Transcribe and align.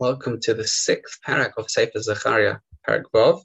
Welcome 0.00 0.38
to 0.42 0.54
the 0.54 0.64
sixth 0.64 1.18
perek 1.26 1.54
of 1.56 1.68
Sefer 1.68 2.00
Zechariah, 2.00 2.58
perek 2.88 3.02
Vov. 3.12 3.42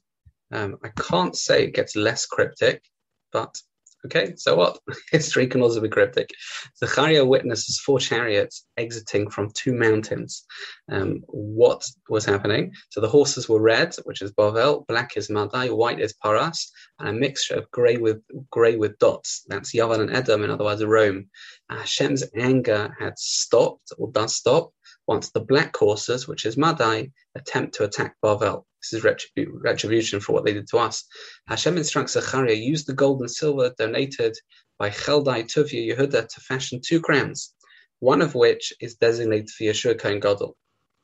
Um, 0.51 0.77
I 0.83 0.89
can't 0.89 1.35
say 1.35 1.63
it 1.63 1.73
gets 1.73 1.95
less 1.95 2.27
cryptic, 2.27 2.83
but 3.31 3.59
okay, 4.05 4.35
so 4.35 4.57
what? 4.57 4.77
History 5.11 5.47
can 5.47 5.63
also 5.63 5.81
be 5.81 5.89
cryptic. 5.89 6.29
Zechariah 6.77 7.25
witnesses 7.25 7.79
four 7.79 7.97
chariots 7.97 8.67
exiting 8.77 9.31
from 9.31 9.49
two 9.55 9.73
mountains. 9.73 10.45
Um, 10.91 11.23
what 11.25 11.83
was 12.07 12.23
happening? 12.23 12.71
So 12.91 13.01
the 13.01 13.09
horses 13.09 13.49
were 13.49 13.59
red, 13.59 13.95
which 14.03 14.21
is 14.21 14.31
Bavel, 14.31 14.85
black 14.85 15.17
is 15.17 15.31
Madai, 15.31 15.71
white 15.71 15.99
is 15.99 16.13
Paras, 16.13 16.71
and 16.99 17.09
a 17.09 17.13
mixture 17.13 17.55
of 17.55 17.71
grey 17.71 17.97
with 17.97 18.21
grey 18.51 18.75
with 18.75 18.99
dots. 18.99 19.43
That's 19.47 19.73
Yavan 19.73 20.01
and 20.01 20.15
Edom, 20.15 20.43
in 20.43 20.51
other 20.51 20.65
words, 20.65 20.85
Rome. 20.85 21.31
Hashem's 21.71 22.23
anger 22.35 22.95
had 22.99 23.17
stopped 23.17 23.91
or 23.97 24.11
does 24.11 24.35
stop 24.35 24.71
once 25.07 25.29
the 25.31 25.39
black 25.39 25.75
horses, 25.75 26.27
which 26.27 26.45
is 26.45 26.57
Madai, 26.57 27.11
attempt 27.35 27.75
to 27.75 27.83
attack 27.83 28.15
Bavel. 28.23 28.65
This 28.81 28.93
is 28.93 29.03
retribu- 29.03 29.51
retribution 29.53 30.19
for 30.19 30.33
what 30.33 30.45
they 30.45 30.53
did 30.53 30.67
to 30.69 30.77
us. 30.77 31.05
Hashem 31.47 31.77
instructs 31.77 32.13
Zechariah, 32.13 32.53
use 32.53 32.85
the 32.85 32.93
gold 32.93 33.21
and 33.21 33.31
silver 33.31 33.73
donated 33.77 34.37
by 34.77 34.89
Cheldai 34.89 35.43
Tuvia 35.43 35.95
Yehuda 35.95 36.27
to 36.27 36.41
fashion 36.41 36.81
two 36.83 37.01
crowns, 37.01 37.53
one 37.99 38.21
of 38.21 38.35
which 38.35 38.73
is 38.79 38.95
designated 38.95 39.49
for 39.49 39.63
Yeshua 39.63 39.99
Kohen 39.99 40.19
Gadol. 40.19 40.55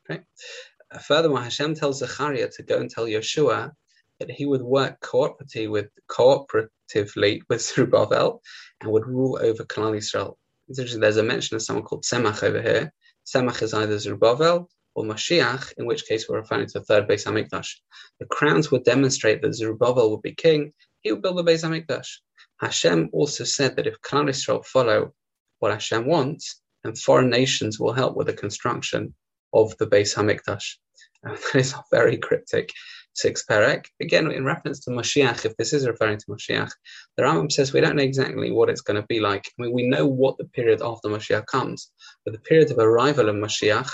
Okay? 0.09 0.21
Uh, 0.91 0.99
furthermore, 0.99 1.41
Hashem 1.41 1.76
tells 1.76 1.99
Zechariah 1.99 2.49
to 2.49 2.63
go 2.63 2.79
and 2.79 2.90
tell 2.90 3.05
Yeshua 3.05 3.71
that 4.20 4.31
he 4.31 4.45
would 4.45 4.62
work 4.62 4.99
cooperatively 4.99 5.70
with, 5.70 5.88
cooperatively 6.09 7.41
with 7.49 7.62
Zerubbabel 7.66 8.41
and 8.81 8.91
would 8.91 9.07
rule 9.07 9.40
over 9.41 9.63
Klal 9.63 9.95
Yisrael. 9.95 10.35
There's 10.68 11.18
a 11.18 11.23
mention 11.23 11.55
of 11.55 11.63
someone 11.63 11.85
called 11.85 12.04
Semach 12.04 12.43
over 12.43 12.62
here, 12.62 12.93
Semach 13.29 13.61
is 13.61 13.73
either 13.73 13.99
Zerubbabel 13.99 14.67
or 14.95 15.03
Mashiach, 15.03 15.73
in 15.77 15.85
which 15.85 16.05
case 16.05 16.27
we're 16.27 16.39
referring 16.39 16.65
to 16.67 16.79
the 16.79 16.85
third 16.85 17.07
Beis 17.07 17.25
Hamikdash. 17.25 17.70
The 18.20 18.26
crowns 18.26 18.71
would 18.71 18.84
demonstrate 18.84 19.41
that 19.41 19.54
Zerubbabel 19.54 20.09
would 20.12 20.23
be 20.23 20.34
king. 20.34 20.73
He 21.01 21.12
would 21.12 21.21
build 21.21 21.37
the 21.37 21.43
Beis 21.43 21.63
Hamikdash. 21.63 22.07
Hashem 22.59 23.09
also 23.13 23.43
said 23.43 23.76
that 23.76 23.87
if 23.87 24.01
Klal 24.01 24.29
Yisrael 24.29 24.65
follow 24.65 25.13
what 25.59 25.71
Hashem 25.71 26.07
wants, 26.07 26.62
then 26.84 26.95
foreign 26.95 27.29
nations 27.29 27.79
will 27.79 27.93
help 27.93 28.15
with 28.15 28.27
the 28.27 28.34
construction 28.34 29.13
of 29.54 29.77
the 29.77 29.87
Beis 29.87 30.15
Hamikdash. 30.15 30.77
that 31.23 31.55
is 31.55 31.76
very 31.91 32.17
cryptic. 32.17 32.71
Six 33.13 33.43
perek. 33.49 33.85
Again, 34.02 34.32
in 34.32 34.46
reference 34.46 34.79
to 34.82 34.91
Mashiach, 34.91 35.46
if 35.46 35.57
this 35.57 35.74
is 35.74 35.88
referring 35.88 36.20
to 36.20 36.26
Mashiach, 36.27 36.71
the 37.18 37.24
Rambam 37.24 37.51
says 37.51 37.74
we 37.74 37.82
don't 37.82 37.96
know 37.96 38.04
exactly 38.04 38.51
what 38.51 38.70
it's 38.70 38.82
going 38.82 39.01
to 39.01 39.07
be 39.07 39.20
like. 39.20 39.46
I 39.48 39.63
mean, 39.63 39.74
we 39.74 39.88
know 39.88 40.07
what 40.07 40.38
the 40.38 40.46
period 40.46 40.82
after 40.82 41.10
Mashiach 41.10 41.46
comes, 41.48 41.91
but 42.24 42.34
the 42.34 42.40
period 42.40 42.71
of 42.71 42.77
arrival 42.77 43.29
of 43.29 43.35
Mashiach, 43.35 43.91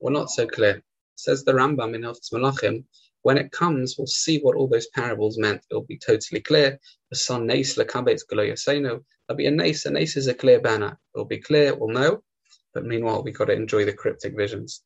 we're 0.00 0.10
not 0.12 0.30
so 0.30 0.46
clear. 0.46 0.82
Says 1.16 1.44
the 1.44 1.52
Rambam 1.52 1.94
in 1.94 2.02
Hilchos 2.02 2.32
Malachim, 2.32 2.84
when 3.26 3.38
it 3.38 3.50
comes, 3.50 3.96
we'll 3.98 4.06
see 4.06 4.38
what 4.38 4.54
all 4.54 4.68
those 4.68 4.86
parables 4.88 5.36
meant. 5.36 5.60
It'll 5.68 5.82
be 5.82 5.98
totally 5.98 6.40
clear. 6.40 6.78
The 7.10 7.16
sun 7.16 7.44
nace 7.44 7.76
galoyasenu. 7.76 9.02
There'll 9.26 9.36
be 9.36 9.46
a 9.46 9.50
nace. 9.50 9.84
A 9.84 9.90
nace 9.90 10.16
is 10.16 10.28
a 10.28 10.34
clear 10.34 10.60
banner. 10.60 10.96
It'll 11.12 11.24
be 11.24 11.40
clear. 11.40 11.74
We'll 11.74 11.88
know. 11.88 12.22
But 12.72 12.84
meanwhile, 12.84 13.24
we've 13.24 13.36
got 13.36 13.46
to 13.46 13.52
enjoy 13.52 13.84
the 13.84 13.92
cryptic 13.92 14.36
visions. 14.36 14.82